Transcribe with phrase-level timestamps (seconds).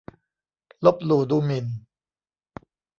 [0.85, 1.65] ลบหลู่ดูหมิ่น